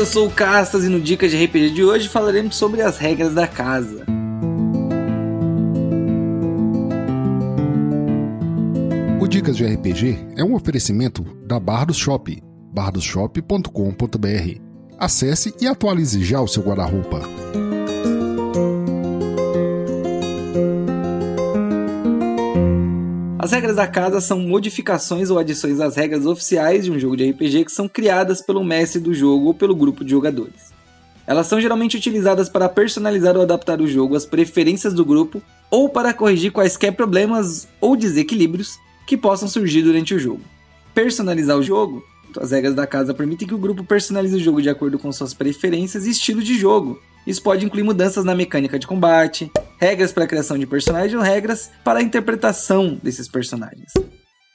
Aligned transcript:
eu 0.00 0.06
sou 0.06 0.26
o 0.26 0.30
Castas 0.30 0.84
e 0.84 0.88
no 0.88 1.00
Dicas 1.00 1.30
de 1.30 1.44
RPG 1.44 1.70
de 1.70 1.84
hoje 1.84 2.08
falaremos 2.08 2.56
sobre 2.56 2.82
as 2.82 2.98
regras 2.98 3.34
da 3.34 3.46
casa. 3.46 4.04
O 9.20 9.28
Dicas 9.28 9.56
de 9.56 9.64
RPG 9.64 10.18
é 10.36 10.42
um 10.42 10.54
oferecimento 10.54 11.22
da 11.46 11.60
Bardos 11.60 11.96
Shop, 11.96 12.42
bardosshop.com.br. 12.72 14.60
Acesse 14.98 15.54
e 15.60 15.66
atualize 15.66 16.24
já 16.24 16.40
o 16.40 16.48
seu 16.48 16.62
guarda-roupa. 16.62 17.20
As 23.50 23.54
regras 23.54 23.74
da 23.74 23.88
casa 23.88 24.20
são 24.20 24.38
modificações 24.38 25.28
ou 25.28 25.36
adições 25.36 25.80
às 25.80 25.96
regras 25.96 26.24
oficiais 26.24 26.84
de 26.84 26.92
um 26.92 26.98
jogo 27.00 27.16
de 27.16 27.28
RPG 27.28 27.64
que 27.64 27.72
são 27.72 27.88
criadas 27.88 28.40
pelo 28.40 28.62
mestre 28.62 29.00
do 29.00 29.12
jogo 29.12 29.46
ou 29.46 29.54
pelo 29.54 29.74
grupo 29.74 30.04
de 30.04 30.12
jogadores. 30.12 30.72
Elas 31.26 31.48
são 31.48 31.60
geralmente 31.60 31.96
utilizadas 31.96 32.48
para 32.48 32.68
personalizar 32.68 33.34
ou 33.34 33.42
adaptar 33.42 33.80
o 33.80 33.88
jogo 33.88 34.14
às 34.14 34.24
preferências 34.24 34.94
do 34.94 35.04
grupo 35.04 35.42
ou 35.68 35.88
para 35.88 36.14
corrigir 36.14 36.52
quaisquer 36.52 36.92
problemas 36.92 37.66
ou 37.80 37.96
desequilíbrios 37.96 38.78
que 39.04 39.16
possam 39.16 39.48
surgir 39.48 39.82
durante 39.82 40.14
o 40.14 40.18
jogo. 40.20 40.42
Personalizar 40.94 41.58
o 41.58 41.62
jogo 41.62 42.04
as 42.38 42.52
regras 42.52 42.76
da 42.76 42.86
casa 42.86 43.12
permitem 43.12 43.48
que 43.48 43.54
o 43.54 43.58
grupo 43.58 43.82
personalize 43.82 44.36
o 44.36 44.40
jogo 44.40 44.62
de 44.62 44.70
acordo 44.70 44.96
com 44.96 45.10
suas 45.10 45.34
preferências 45.34 46.06
e 46.06 46.10
estilo 46.10 46.40
de 46.40 46.56
jogo. 46.56 47.00
Isso 47.26 47.42
pode 47.42 47.66
incluir 47.66 47.82
mudanças 47.82 48.24
na 48.24 48.34
mecânica 48.34 48.78
de 48.78 48.86
combate, 48.86 49.50
regras 49.80 50.12
para 50.12 50.24
a 50.24 50.26
criação 50.26 50.58
de 50.58 50.66
personagens 50.66 51.14
ou 51.14 51.22
regras 51.22 51.70
para 51.82 52.00
a 52.00 52.02
interpretação 52.02 52.98
desses 53.02 53.26
personagens. 53.26 53.92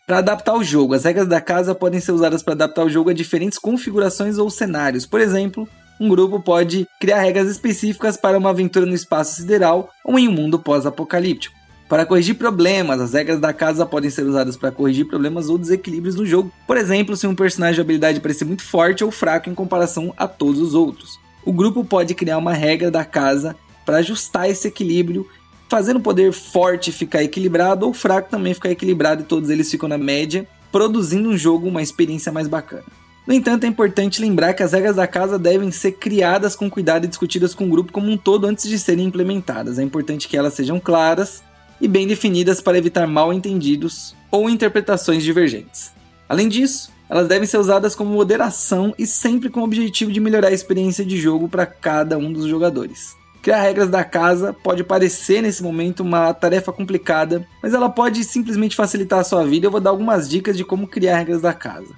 Para 0.05 0.19
adaptar 0.19 0.53
o 0.53 0.63
jogo, 0.63 0.93
as 0.93 1.03
regras 1.03 1.27
da 1.27 1.41
casa 1.41 1.73
podem 1.73 1.99
ser 1.99 2.11
usadas 2.11 2.43
para 2.43 2.53
adaptar 2.53 2.85
o 2.85 2.89
jogo 2.89 3.09
a 3.09 3.13
diferentes 3.13 3.57
configurações 3.57 4.37
ou 4.37 4.51
cenários. 4.51 5.07
Por 5.07 5.19
exemplo, 5.19 5.67
um 5.99 6.07
grupo 6.07 6.39
pode 6.39 6.87
criar 7.01 7.21
regras 7.21 7.49
específicas 7.49 8.15
para 8.15 8.37
uma 8.37 8.51
aventura 8.51 8.85
no 8.85 8.93
espaço 8.93 9.35
sideral 9.35 9.89
ou 10.05 10.19
em 10.19 10.27
um 10.27 10.31
mundo 10.31 10.59
pós-apocalíptico. 10.59 11.55
Para 11.89 12.05
corrigir 12.05 12.35
problemas, 12.35 13.01
as 13.01 13.13
regras 13.13 13.39
da 13.39 13.51
casa 13.51 13.85
podem 13.85 14.11
ser 14.11 14.25
usadas 14.25 14.55
para 14.55 14.71
corrigir 14.71 15.07
problemas 15.07 15.49
ou 15.49 15.57
desequilíbrios 15.57 16.15
no 16.15 16.25
jogo. 16.25 16.51
Por 16.67 16.77
exemplo, 16.77 17.17
se 17.17 17.25
um 17.25 17.35
personagem 17.35 17.75
de 17.75 17.81
habilidade 17.81 18.19
parecer 18.19 18.45
muito 18.45 18.63
forte 18.63 19.03
ou 19.03 19.09
fraco 19.09 19.49
em 19.49 19.55
comparação 19.55 20.13
a 20.17 20.27
todos 20.27 20.61
os 20.61 20.75
outros. 20.75 21.19
O 21.43 21.53
grupo 21.53 21.83
pode 21.83 22.13
criar 22.13 22.37
uma 22.37 22.53
regra 22.53 22.91
da 22.91 23.05
casa 23.05 23.55
para 23.85 23.97
ajustar 23.97 24.49
esse 24.49 24.67
equilíbrio, 24.67 25.27
fazendo 25.69 25.97
o 25.97 26.01
poder 26.01 26.31
forte 26.33 26.91
ficar 26.91 27.23
equilibrado 27.23 27.85
ou 27.85 27.93
fraco 27.93 28.29
também 28.29 28.53
ficar 28.53 28.71
equilibrado 28.71 29.21
e 29.21 29.25
todos 29.25 29.49
eles 29.49 29.69
ficam 29.69 29.89
na 29.89 29.97
média, 29.97 30.47
produzindo 30.71 31.29
um 31.29 31.37
jogo 31.37 31.67
uma 31.67 31.81
experiência 31.81 32.31
mais 32.31 32.47
bacana. 32.47 32.83
No 33.27 33.33
entanto, 33.33 33.63
é 33.63 33.67
importante 33.67 34.21
lembrar 34.21 34.53
que 34.53 34.61
as 34.61 34.73
regras 34.73 34.97
da 34.97 35.07
casa 35.07 35.39
devem 35.39 35.71
ser 35.71 35.93
criadas 35.93 36.55
com 36.55 36.69
cuidado 36.69 37.05
e 37.05 37.07
discutidas 37.07 37.55
com 37.55 37.65
o 37.65 37.69
grupo 37.69 37.91
como 37.91 38.11
um 38.11 38.17
todo 38.17 38.45
antes 38.45 38.69
de 38.69 38.77
serem 38.77 39.05
implementadas. 39.05 39.79
É 39.79 39.83
importante 39.83 40.27
que 40.27 40.37
elas 40.37 40.53
sejam 40.53 40.79
claras 40.79 41.41
e 41.81 41.87
bem 41.87 42.05
definidas 42.05 42.61
para 42.61 42.77
evitar 42.77 43.07
mal 43.07 43.33
entendidos 43.33 44.15
ou 44.29 44.47
interpretações 44.47 45.23
divergentes. 45.23 45.91
Além 46.29 46.47
disso, 46.47 46.91
elas 47.09 47.27
devem 47.27 47.47
ser 47.47 47.57
usadas 47.57 47.95
com 47.95 48.05
moderação 48.05 48.93
e 48.97 49.07
sempre 49.07 49.49
com 49.49 49.61
o 49.61 49.63
objetivo 49.63 50.11
de 50.11 50.19
melhorar 50.19 50.49
a 50.49 50.53
experiência 50.53 51.03
de 51.03 51.17
jogo 51.17 51.49
para 51.49 51.65
cada 51.65 52.17
um 52.17 52.31
dos 52.31 52.45
jogadores. 52.45 53.15
Criar 53.45 53.61
regras 53.61 53.89
da 53.89 54.03
casa 54.03 54.53
pode 54.53 54.83
parecer 54.83 55.39
nesse 55.39 55.61
momento 55.61 55.99
uma 55.99 56.33
tarefa 56.33 56.73
complicada, 56.73 57.45
mas 57.61 57.75
ela 57.75 57.87
pode 57.87 58.23
simplesmente 58.23 58.75
facilitar 58.75 59.19
a 59.19 59.23
sua 59.23 59.45
vida. 59.45 59.67
Eu 59.67 59.71
vou 59.71 59.79
dar 59.79 59.91
algumas 59.91 60.27
dicas 60.27 60.57
de 60.57 60.65
como 60.65 60.87
criar 60.87 61.19
regras 61.19 61.43
da 61.43 61.53
casa. 61.53 61.93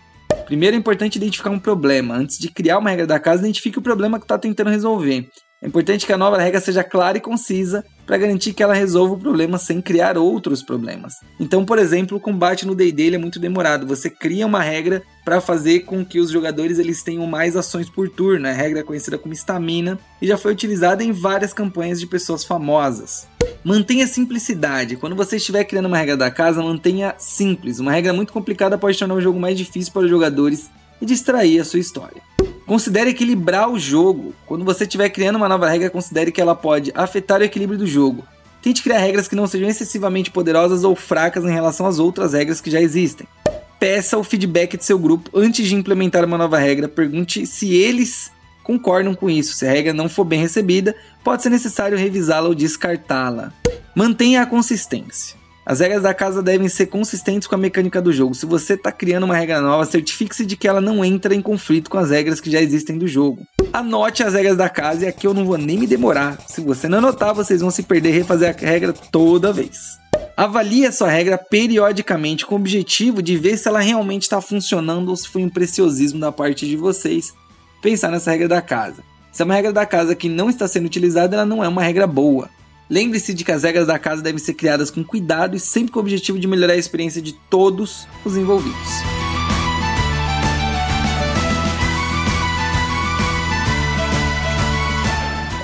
Primeiro 0.45 0.75
é 0.75 0.79
importante 0.79 1.15
identificar 1.15 1.49
um 1.49 1.57
problema. 1.57 2.15
Antes 2.15 2.37
de 2.37 2.51
criar 2.51 2.77
uma 2.77 2.89
regra 2.89 3.07
da 3.07 3.17
casa, 3.17 3.43
identifique 3.43 3.79
o 3.79 3.81
problema 3.81 4.19
que 4.19 4.25
está 4.25 4.37
tentando 4.37 4.69
resolver. 4.69 5.25
É 5.61 5.67
importante 5.67 6.05
que 6.05 6.11
a 6.11 6.17
nova 6.17 6.37
regra 6.37 6.59
seja 6.59 6.83
clara 6.83 7.17
e 7.17 7.21
concisa 7.21 7.81
para 8.07 8.17
garantir 8.17 8.53
que 8.53 8.63
ela 8.63 8.73
resolva 8.73 9.15
o 9.15 9.19
problema 9.19 9.57
sem 9.57 9.81
criar 9.81 10.17
outros 10.17 10.63
problemas. 10.63 11.15
Então, 11.37 11.65
por 11.65 11.77
exemplo, 11.77 12.17
o 12.17 12.21
combate 12.21 12.65
no 12.65 12.73
D&D 12.73 13.13
é 13.13 13.17
muito 13.17 13.37
demorado. 13.37 13.85
Você 13.85 14.09
cria 14.09 14.47
uma 14.47 14.61
regra 14.61 15.03
para 15.25 15.41
fazer 15.41 15.81
com 15.81 16.05
que 16.05 16.19
os 16.19 16.31
jogadores 16.31 16.79
eles 16.79 17.03
tenham 17.03 17.27
mais 17.27 17.57
ações 17.57 17.89
por 17.89 18.09
turno. 18.09 18.47
A 18.47 18.51
regra 18.53 18.79
é 18.79 18.83
conhecida 18.83 19.17
como 19.17 19.33
estamina 19.33 19.99
e 20.21 20.25
já 20.25 20.37
foi 20.37 20.53
utilizada 20.53 21.03
em 21.03 21.11
várias 21.11 21.53
campanhas 21.53 21.99
de 21.99 22.07
pessoas 22.07 22.45
famosas. 22.45 23.27
Mantenha 23.61 24.07
simplicidade. 24.07 24.95
Quando 24.95 25.15
você 25.15 25.35
estiver 25.35 25.65
criando 25.65 25.87
uma 25.87 25.97
regra 25.97 26.15
da 26.15 26.31
casa, 26.31 26.63
mantenha 26.63 27.13
simples. 27.17 27.79
Uma 27.79 27.91
regra 27.91 28.13
muito 28.13 28.31
complicada 28.31 28.77
pode 28.77 28.97
tornar 28.97 29.15
o 29.15 29.21
jogo 29.21 29.37
mais 29.37 29.57
difícil 29.57 29.91
para 29.91 30.03
os 30.03 30.09
jogadores 30.09 30.69
e 31.01 31.05
distrair 31.05 31.59
a 31.59 31.65
sua 31.65 31.79
história. 31.79 32.36
Considere 32.67 33.11
equilibrar 33.11 33.71
o 33.71 33.79
jogo. 33.79 34.35
Quando 34.45 34.65
você 34.65 34.83
estiver 34.83 35.09
criando 35.09 35.37
uma 35.37 35.47
nova 35.47 35.69
regra, 35.69 35.89
considere 35.89 36.33
que 36.33 36.41
ela 36.41 36.53
pode 36.53 36.91
afetar 36.93 37.39
o 37.39 37.43
equilíbrio 37.45 37.79
do 37.79 37.87
jogo. 37.87 38.25
Tente 38.61 38.83
criar 38.83 38.97
regras 38.97 39.25
que 39.25 39.37
não 39.37 39.47
sejam 39.47 39.69
excessivamente 39.69 40.29
poderosas 40.29 40.83
ou 40.83 40.93
fracas 40.93 41.45
em 41.45 41.53
relação 41.53 41.85
às 41.85 41.97
outras 41.97 42.33
regras 42.33 42.59
que 42.59 42.69
já 42.69 42.81
existem. 42.81 43.25
Peça 43.79 44.17
o 44.17 44.23
feedback 44.23 44.75
de 44.75 44.83
seu 44.83 44.99
grupo 44.99 45.29
antes 45.33 45.65
de 45.65 45.75
implementar 45.75 46.25
uma 46.25 46.37
nova 46.37 46.57
regra. 46.57 46.89
Pergunte 46.89 47.45
se 47.45 47.73
eles 47.73 48.29
concordam 48.65 49.15
com 49.15 49.29
isso. 49.29 49.55
Se 49.55 49.65
a 49.65 49.71
regra 49.71 49.93
não 49.93 50.09
for 50.09 50.25
bem 50.25 50.41
recebida, 50.41 50.93
pode 51.23 51.43
ser 51.43 51.49
necessário 51.49 51.97
revisá-la 51.97 52.49
ou 52.49 52.55
descartá-la. 52.55 53.53
Mantenha 53.95 54.41
a 54.41 54.45
consistência. 54.45 55.37
As 55.69 55.81
regras 55.81 56.03
da 56.03 56.13
casa 56.13 56.41
devem 56.41 56.69
ser 56.69 56.85
consistentes 56.85 57.45
com 57.45 57.53
a 57.53 57.57
mecânica 57.57 58.01
do 58.01 58.13
jogo. 58.13 58.33
Se 58.33 58.45
você 58.45 58.75
está 58.75 58.89
criando 58.89 59.25
uma 59.25 59.35
regra 59.35 59.59
nova, 59.59 59.85
certifique-se 59.85 60.45
de 60.45 60.55
que 60.55 60.65
ela 60.65 60.79
não 60.79 61.03
entra 61.03 61.35
em 61.35 61.41
conflito 61.41 61.89
com 61.89 61.97
as 61.97 62.09
regras 62.09 62.39
que 62.39 62.49
já 62.49 62.61
existem 62.61 62.97
do 62.97 63.05
jogo. 63.05 63.45
Anote 63.73 64.23
as 64.23 64.33
regras 64.33 64.55
da 64.55 64.69
casa 64.69 65.03
e 65.03 65.09
aqui 65.09 65.27
eu 65.27 65.33
não 65.33 65.43
vou 65.45 65.57
nem 65.57 65.77
me 65.77 65.85
demorar. 65.85 66.39
Se 66.47 66.61
você 66.61 66.87
não 66.87 66.99
anotar, 66.99 67.35
vocês 67.35 67.59
vão 67.59 67.69
se 67.69 67.83
perder 67.83 68.11
e 68.11 68.17
refazer 68.17 68.55
a 68.55 68.65
regra 68.65 68.93
toda 68.93 69.51
vez. 69.51 69.97
Avalie 70.37 70.85
a 70.85 70.91
sua 70.93 71.09
regra 71.09 71.37
periodicamente 71.37 72.45
com 72.45 72.55
o 72.55 72.59
objetivo 72.59 73.21
de 73.21 73.35
ver 73.35 73.57
se 73.57 73.67
ela 73.67 73.81
realmente 73.81 74.21
está 74.21 74.39
funcionando 74.39 75.09
ou 75.09 75.17
se 75.17 75.27
foi 75.27 75.43
um 75.43 75.49
preciosismo 75.49 76.17
da 76.17 76.31
parte 76.31 76.65
de 76.65 76.77
vocês 76.77 77.33
pensar 77.81 78.09
nessa 78.09 78.31
regra 78.31 78.47
da 78.47 78.61
casa. 78.61 79.03
Se 79.33 79.41
é 79.41 79.45
uma 79.45 79.55
regra 79.55 79.73
da 79.73 79.85
casa 79.85 80.15
que 80.15 80.29
não 80.29 80.49
está 80.49 80.65
sendo 80.65 80.85
utilizada, 80.85 81.35
ela 81.35 81.45
não 81.45 81.61
é 81.61 81.67
uma 81.67 81.83
regra 81.83 82.07
boa. 82.07 82.49
Lembre-se 82.89 83.33
de 83.33 83.43
que 83.43 83.51
as 83.51 83.63
regras 83.63 83.87
da 83.87 83.99
casa 83.99 84.21
devem 84.21 84.39
ser 84.39 84.53
criadas 84.53 84.89
com 84.89 85.03
cuidado 85.03 85.55
e 85.55 85.59
sempre 85.59 85.91
com 85.91 85.99
o 85.99 86.01
objetivo 86.01 86.39
de 86.39 86.47
melhorar 86.47 86.73
a 86.73 86.77
experiência 86.77 87.21
de 87.21 87.33
todos 87.33 88.07
os 88.23 88.37
envolvidos. 88.37 88.77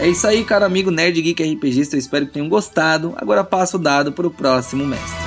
É 0.01 0.09
isso 0.09 0.27
aí, 0.27 0.43
caro 0.43 0.65
amigo 0.65 0.91
Nerd 0.91 1.21
Geek 1.21 1.41
RPGista. 1.41 1.95
Eu 1.95 1.99
espero 1.99 2.25
que 2.25 2.33
tenham 2.33 2.49
gostado. 2.49 3.13
Agora 3.15 3.41
passo 3.41 3.77
o 3.77 3.79
dado 3.79 4.11
para 4.11 4.27
o 4.27 4.31
próximo 4.31 4.85
mestre. 4.85 5.22